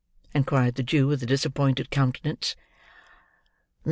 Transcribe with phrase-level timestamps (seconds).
[0.33, 2.55] inquired the Jew, with a disappointed countenance.